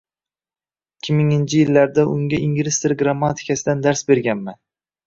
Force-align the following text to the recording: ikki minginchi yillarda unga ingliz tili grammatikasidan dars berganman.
ikki 1.03 1.17
minginchi 1.17 1.61
yillarda 1.61 2.07
unga 2.15 2.41
ingliz 2.49 2.81
tili 2.87 2.99
grammatikasidan 3.05 3.89
dars 3.89 4.07
berganman. 4.13 4.65